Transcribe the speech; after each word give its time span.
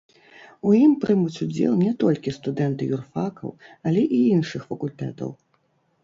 У 0.67 0.71
ім 0.83 0.93
прымуць 1.01 1.41
удзел 1.45 1.73
не 1.81 1.91
толькі 2.03 2.33
студэнты 2.37 2.87
юрфакаў, 2.97 3.53
але 3.91 4.01
і 4.21 4.23
іншых 4.35 4.65
факультэтаў. 4.71 5.29